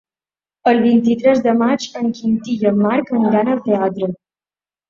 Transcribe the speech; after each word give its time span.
El 0.71 0.79
vint-i-tres 0.85 1.43
de 1.49 1.53
maig 1.59 1.85
en 2.01 2.09
Quintí 2.21 2.57
i 2.65 2.71
en 2.73 2.81
Marc 2.87 3.15
aniran 3.19 3.53
al 3.55 3.63
teatre. 3.71 4.11